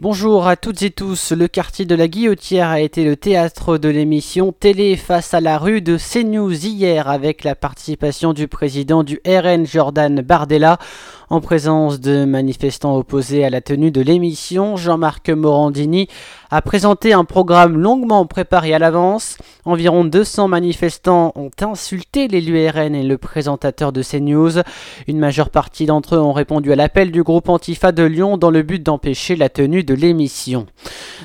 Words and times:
Bonjour 0.00 0.46
à 0.46 0.54
toutes 0.54 0.82
et 0.82 0.92
tous. 0.92 1.32
Le 1.32 1.48
quartier 1.48 1.84
de 1.84 1.96
la 1.96 2.06
Guillotière 2.06 2.68
a 2.68 2.80
été 2.80 3.04
le 3.04 3.16
théâtre 3.16 3.78
de 3.78 3.88
l'émission 3.88 4.52
Télé 4.52 4.94
face 4.94 5.34
à 5.34 5.40
la 5.40 5.58
rue 5.58 5.82
de 5.82 5.98
CNews 5.98 6.54
hier 6.54 7.08
avec 7.08 7.42
la 7.42 7.56
participation 7.56 8.32
du 8.32 8.46
président 8.46 9.02
du 9.02 9.18
RN 9.26 9.66
Jordan 9.66 10.20
Bardella 10.20 10.78
en 11.30 11.40
présence 11.40 12.00
de 12.00 12.24
manifestants 12.24 12.96
opposés 12.96 13.44
à 13.44 13.50
la 13.50 13.60
tenue 13.60 13.90
de 13.90 14.00
l'émission. 14.00 14.76
Jean-Marc 14.76 15.28
Morandini 15.30 16.08
a 16.50 16.62
présenté 16.62 17.12
un 17.12 17.24
programme 17.24 17.76
longuement 17.76 18.24
préparé 18.24 18.72
à 18.72 18.78
l'avance. 18.78 19.36
Environ 19.64 20.04
200 20.04 20.48
manifestants 20.48 21.32
ont 21.34 21.50
insulté 21.60 22.28
l'élu 22.28 22.66
RN 22.68 22.94
et 22.94 23.02
le 23.02 23.18
présentateur 23.18 23.92
de 23.92 24.02
CNews. 24.02 24.62
Une 25.06 25.18
majeure 25.18 25.50
partie 25.50 25.86
d'entre 25.86 26.14
eux 26.14 26.20
ont 26.20 26.32
répondu 26.32 26.72
à 26.72 26.76
l'appel 26.76 27.10
du 27.10 27.22
groupe 27.22 27.48
Antifa 27.48 27.92
de 27.92 28.04
Lyon 28.04 28.38
dans 28.38 28.50
le 28.50 28.62
but 28.62 28.82
d'empêcher 28.82 29.36
la 29.36 29.50
tenue 29.50 29.84
l'émission. 29.94 30.66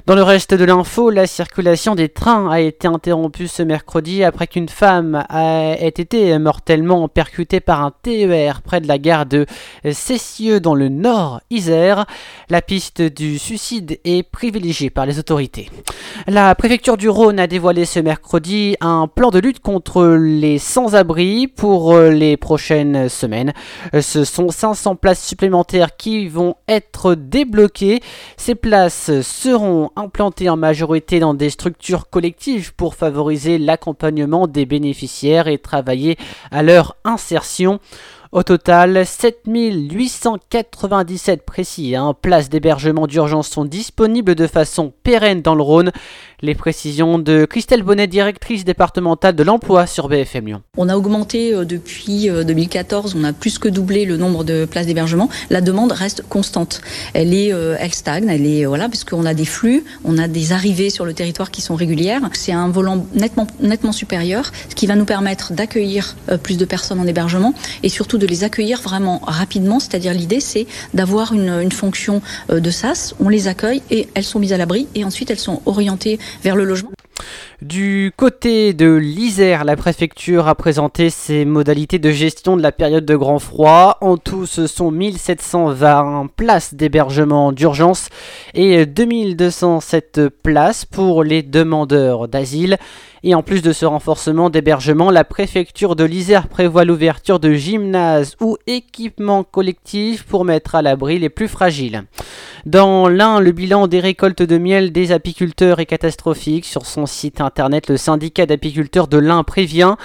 Dans 0.06 0.16
le 0.16 0.24
reste 0.24 0.54
de 0.54 0.66
l'info, 0.66 1.10
la 1.10 1.28
circulation 1.28 1.96
des 1.96 2.10
trains 2.10 2.50
a 2.50 2.60
été 2.60 2.88
interrompue 2.88 3.48
ce 3.48 3.64
mercredi 3.64 4.24
après 4.24 4.48
qu'une 4.48 4.70
femme 4.70 5.24
ait 5.34 5.88
été 5.88 6.38
mortellement 6.40 7.08
percutée 7.08 7.60
par 7.60 7.84
un 7.84 7.92
TER 8.02 8.62
près 8.62 8.82
de 8.82 8.88
la 8.88 8.98
gare 8.98 9.26
de 9.26 9.46
Cessieux 9.92 10.60
dans 10.60 10.76
le 10.76 10.90
nord 10.90 11.42
Isère. 11.50 12.06
La 12.50 12.62
piste 12.62 13.02
du 13.02 13.40
suicide 13.40 14.00
est 14.04 14.24
privilégiée 14.24 14.90
par 14.90 15.06
les 15.06 15.20
autorités. 15.20 15.70
La 16.28 16.56
préfecture 16.56 16.98
du 16.98 17.10
Rhône 17.10 17.40
a 17.40 17.48
dévoilé 17.48 17.86
ce 17.86 18.00
mercredi 18.00 18.76
un 18.82 19.08
plan 19.08 19.30
de 19.30 19.40
lutte 19.40 19.60
contre 19.60 20.06
les 20.16 20.58
sans-abri 20.58 21.48
pour 21.48 21.98
les 21.98 22.38
prochaines 22.38 23.10
semaines. 23.10 23.54
Ce 24.00 24.24
sont 24.24 24.50
500 24.50 24.96
places 24.96 25.24
supplémentaires 25.24 25.96
qui 25.96 26.28
vont 26.28 26.56
être 26.68 27.16
débloquées. 27.16 28.02
Ces 28.54 28.60
places 28.60 29.22
seront 29.22 29.90
implantées 29.96 30.48
en 30.48 30.58
majorité 30.58 31.20
dans 31.20 31.34
des 31.34 31.50
structures 31.50 32.12
collectives 32.12 32.76
pour 32.76 32.94
favoriser 32.94 33.58
l'accompagnement 33.58 34.46
des 34.46 34.68
bénéficiaires 34.68 35.48
et 35.48 35.58
travailler 35.58 36.20
à 36.52 36.62
leur 36.62 36.96
insertion. 37.04 37.80
Au 38.32 38.44
total, 38.44 39.08
7897 39.08 41.44
précis 41.44 41.96
places 42.22 42.50
d'hébergement 42.50 43.08
d'urgence 43.08 43.48
sont 43.48 43.66
disponibles 43.66 44.36
de 44.36 44.46
façon 44.46 44.94
pérenne 45.02 45.42
dans 45.42 45.56
le 45.56 45.64
Rhône. 45.64 45.92
Les 46.44 46.56
précisions 46.56 47.20
de 47.20 47.46
Christelle 47.46 47.84
Bonnet, 47.84 48.06
directrice 48.06 48.66
départementale 48.66 49.34
de 49.34 49.44
l'emploi 49.44 49.88
sur 49.88 50.10
BFM 50.10 50.48
Lyon. 50.48 50.62
On 50.78 50.90
a 50.90 50.98
augmenté 50.98 51.54
euh, 51.54 51.64
depuis 51.64 52.28
2014, 52.28 53.16
euh, 53.16 53.20
on 53.22 53.24
a 53.24 53.32
plus 53.32 53.60
que 53.60 53.70
doublé 53.70 54.04
le 54.04 54.18
nombre 54.18 54.44
de 54.44 54.66
places 54.66 54.86
d'hébergement. 54.86 55.30
La 55.50 55.62
demande 55.62 55.94
reste 55.94 56.22
constante. 56.28 56.82
Elle 57.14 57.34
est, 57.34 57.54
euh, 57.54 57.78
elle 57.80 57.94
stagne, 57.94 58.28
elle 58.28 58.46
est 58.46 58.66
voilà, 58.66 58.90
parce 58.90 59.06
qu'on 59.06 59.26
a 59.26 59.34
des 59.34 59.46
flux, 59.46 59.86
on 60.04 60.18
a 60.18 60.28
des 60.28 60.52
arrivées 60.52 60.90
sur 60.90 61.06
le 61.06 61.14
territoire 61.14 61.50
qui 61.50 61.62
sont 61.62 61.76
régulières. 61.76 62.20
C'est 62.34 62.52
un 62.52 62.68
volant 62.68 63.08
nettement, 63.14 63.94
supérieur, 63.94 64.52
ce 64.68 64.76
qui 64.76 64.86
va 64.86 64.96
nous 64.96 65.06
permettre 65.06 65.54
d'accueillir 65.54 66.18
plus 66.42 66.58
de 66.58 66.66
personnes 66.66 67.00
en 67.00 67.08
hébergement 67.08 67.54
et 67.84 67.90
surtout 67.90 68.18
de 68.18 68.28
les 68.28 68.44
accueillir 68.44 68.82
vraiment 68.82 69.22
rapidement. 69.26 69.80
C'est-à-dire 69.80 70.14
l'idée, 70.14 70.42
c'est 70.42 70.68
d'avoir 70.94 71.32
une, 71.32 71.62
une 71.62 71.72
fonction 71.72 72.22
de 72.50 72.70
SAS. 72.70 73.16
On 73.22 73.30
les 73.30 73.48
accueille 73.48 73.82
et 73.92 74.10
elles 74.14 74.26
sont 74.26 74.40
mises 74.40 74.52
à 74.52 74.58
l'abri 74.58 74.90
et 74.94 75.06
ensuite 75.06 75.32
elles 75.32 75.40
sont 75.40 75.62
orientées 75.66 76.20
vers 76.42 76.56
le 76.56 76.64
logement. 76.64 76.92
Du 77.62 78.12
côté 78.18 78.74
de 78.74 78.94
l'Isère, 78.94 79.64
la 79.64 79.78
préfecture 79.78 80.50
a 80.50 80.56
présenté 80.56 81.10
ses 81.10 81.46
modalités 81.46 81.98
de 81.98 82.12
gestion 82.12 82.58
de 82.58 82.62
la 82.62 82.74
période 82.74 83.06
de 83.06 83.16
grand 83.16 83.40
froid. 83.40 83.98
En 84.02 84.18
tout, 84.18 84.46
ce 84.46 84.68
sont 84.68 84.92
1720 84.92 86.28
places 86.36 86.74
d'hébergement 86.74 87.54
d'urgence 87.54 88.10
et 88.54 88.86
2207 88.86 90.28
places 90.44 90.84
pour 90.84 91.24
les 91.24 91.42
demandeurs 91.42 92.28
d'asile. 92.28 92.78
Et 93.26 93.34
en 93.36 93.42
plus 93.42 93.62
de 93.62 93.72
ce 93.72 93.86
renforcement 93.86 94.50
d'hébergement, 94.50 95.10
la 95.10 95.24
préfecture 95.24 95.96
de 95.96 96.04
l'Isère 96.04 96.50
prévoit 96.50 96.84
l'ouverture 96.84 97.40
de 97.40 97.54
gymnases 97.54 98.36
ou 98.42 98.58
équipements 98.68 99.46
collectifs 99.46 100.24
pour 100.24 100.44
mettre 100.44 100.76
à 100.76 100.82
l'abri 100.82 101.20
les 101.20 101.30
plus 101.30 101.48
fragiles. 101.48 102.04
Dans 102.66 103.10
l'un, 103.10 103.42
le 103.42 103.52
bilan 103.52 103.88
des 103.88 104.00
récoltes 104.00 104.42
de 104.42 104.58
miel 104.58 104.94
des 104.94 105.12
apiculteurs 105.12 105.82
est 105.82 105.86
catastrophique. 105.86 106.64
Sur 106.64 106.86
son 106.86 107.06
site 107.06 107.42
internet, 107.42 107.90
le 107.90 107.98
syndicat 107.98 108.46
d'apiculteurs 108.46 109.10
de 109.10 109.18
l'Ain 109.18 109.44
prévient, 109.44 109.96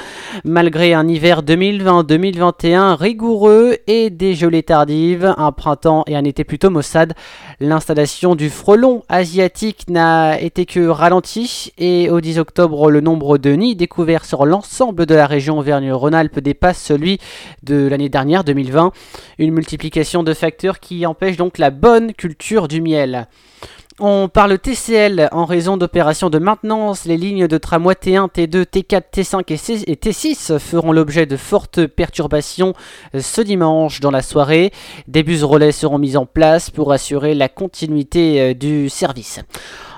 malgré 0.45 0.93
un 0.93 1.07
hiver 1.07 1.45
2020-2021 1.45 2.97
rigoureux 2.97 3.77
et 3.87 4.11
des 4.11 4.35
gelées 4.35 4.65
tardives, 4.65 5.37
un 5.39 5.53
printemps 5.53 6.03
et 6.09 6.17
un 6.17 6.25
été 6.25 6.43
plutôt 6.43 6.69
maussade, 6.69 7.15
l'installation 7.61 8.35
du 8.35 8.51
frelon 8.51 9.03
asiatique 9.09 9.89
n'a 9.89 10.41
été 10.41 10.65
que 10.65 10.87
ralentie 10.87 11.73
et 11.79 12.09
au 12.11 12.21
10 12.21 12.39
octobre, 12.39 12.91
le 12.91 13.01
nombre 13.01 13.39
de 13.39 13.51
nids 13.51 13.75
découverts 13.75 14.25
sur 14.25 14.47
l'ensemble 14.47 15.07
de 15.07 15.15
la 15.15 15.27
région 15.27 15.59
Auvergne-Rhône-Alpes 15.59 16.39
dépasse 16.39 16.81
celui 16.81 17.19
de 17.63 17.89
l'année 17.89 18.09
dernière 18.09 18.45
2020, 18.45 18.93
une 19.39 19.53
multiplication 19.53 20.23
de 20.23 20.35
facteurs 20.35 20.79
qui 20.79 21.05
empêche 21.07 21.37
donc 21.37 21.59
la 21.59 21.71
bonne 21.71 22.13
culture 22.15 22.69
du 22.69 22.81
miel. 22.81 23.27
On 24.01 24.29
parle 24.29 24.61
TCL 24.61 25.29
en 25.33 25.45
raison 25.45 25.77
d'opérations 25.77 26.31
de 26.31 26.39
maintenance. 26.39 27.05
Les 27.05 27.17
lignes 27.17 27.49
de 27.49 27.59
tramway 27.59 27.95
T1, 27.95 28.29
T2, 28.29 28.63
T4, 28.63 29.03
T5 29.13 29.85
et 29.89 29.95
T6 29.97 30.61
feront 30.61 30.93
l'objet 30.93 31.27
de 31.27 31.37
fortes 31.37 31.85
perturbations 31.87 32.75
ce 33.19 33.41
dimanche 33.41 33.99
dans 33.99 34.13
la 34.13 34.23
soirée. 34.23 34.73
Des 35.09 35.25
bus 35.25 35.43
relais 35.43 35.73
seront 35.73 35.99
mis 35.99 36.17
en 36.17 36.27
place 36.27 36.71
pour 36.71 36.93
assurer 36.93 37.35
la 37.35 37.49
continuité 37.49 38.41
euh, 38.41 38.55
du 38.55 38.89
service. 38.89 39.41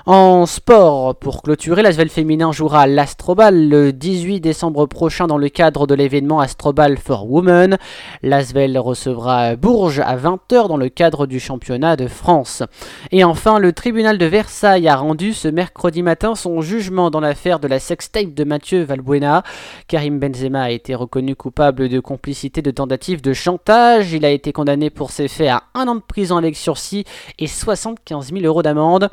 En 0.07 0.47
sport, 0.47 1.15
pour 1.15 1.43
clôturer, 1.43 1.83
l'Asvel 1.83 2.09
féminin 2.09 2.51
jouera 2.51 2.87
l'Astrobal 2.87 3.69
le 3.69 3.93
18 3.93 4.39
décembre 4.39 4.87
prochain 4.87 5.27
dans 5.27 5.37
le 5.37 5.47
cadre 5.47 5.85
de 5.85 5.93
l'événement 5.93 6.39
Astrobal 6.39 6.97
for 6.97 7.29
Women. 7.29 7.77
L'Asvel 8.23 8.79
recevra 8.79 9.55
Bourges 9.55 9.99
à 9.99 10.17
20h 10.17 10.67
dans 10.69 10.77
le 10.77 10.89
cadre 10.89 11.27
du 11.27 11.39
championnat 11.39 11.97
de 11.97 12.07
France. 12.07 12.63
Et 13.11 13.23
enfin, 13.23 13.59
le 13.59 13.73
tribunal 13.73 14.17
de 14.17 14.25
Versailles 14.25 14.87
a 14.87 14.95
rendu 14.95 15.33
ce 15.33 15.47
mercredi 15.47 16.01
matin 16.01 16.33
son 16.33 16.61
jugement 16.61 17.11
dans 17.11 17.19
l'affaire 17.19 17.59
de 17.59 17.67
la 17.67 17.77
sextape 17.77 18.33
de 18.33 18.43
Mathieu 18.43 18.81
Valbuena. 18.81 19.43
Karim 19.87 20.17
Benzema 20.17 20.63
a 20.63 20.71
été 20.71 20.95
reconnu 20.95 21.35
coupable 21.35 21.89
de 21.89 21.99
complicité 21.99 22.63
de 22.63 22.71
tentative 22.71 23.21
de 23.21 23.33
chantage. 23.33 24.13
Il 24.13 24.25
a 24.25 24.31
été 24.31 24.51
condamné 24.51 24.89
pour 24.89 25.11
ces 25.11 25.27
faits 25.27 25.49
à 25.49 25.63
un 25.75 25.87
an 25.87 25.95
de 25.95 26.01
prison 26.01 26.37
avec 26.37 26.55
sursis 26.55 27.05
et 27.37 27.45
75 27.45 28.33
000 28.33 28.45
euros 28.45 28.63
d'amende. 28.63 29.11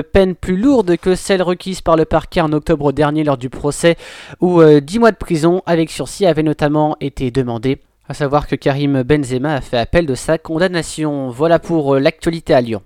Peine 0.00 0.34
plus 0.34 0.56
lourde 0.56 0.96
que 0.96 1.14
celle 1.14 1.42
requise 1.42 1.82
par 1.82 1.96
le 1.96 2.04
parquet 2.04 2.40
en 2.40 2.52
octobre 2.52 2.92
dernier 2.92 3.24
lors 3.24 3.36
du 3.36 3.50
procès 3.50 3.96
où 4.40 4.62
10 4.62 4.96
euh, 4.96 5.00
mois 5.00 5.10
de 5.10 5.16
prison 5.16 5.62
avec 5.66 5.90
sursis 5.90 6.26
avaient 6.26 6.42
notamment 6.42 6.96
été 7.00 7.30
demandés. 7.30 7.78
À 8.08 8.14
savoir 8.14 8.46
que 8.46 8.56
Karim 8.56 9.02
Benzema 9.02 9.54
a 9.54 9.60
fait 9.60 9.78
appel 9.78 10.06
de 10.06 10.14
sa 10.14 10.38
condamnation. 10.38 11.28
Voilà 11.30 11.58
pour 11.58 11.94
euh, 11.94 12.00
l'actualité 12.00 12.54
à 12.54 12.60
Lyon. 12.60 12.82